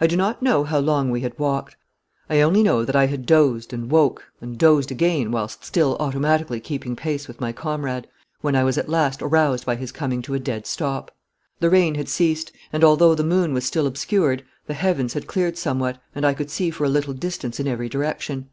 [0.00, 1.76] I do not know how long we had walked;
[2.30, 6.60] I only know that I had dozed and woke and dozed again whilst still automatically
[6.60, 8.06] keeping pace with my comrade,
[8.40, 11.10] when I was at last aroused by his coming to a dead stop.
[11.60, 15.58] The rain had ceased, and although the moon was still obscured, the heavens had cleared
[15.58, 18.48] somewhat, and I could see for a little distance in every direction.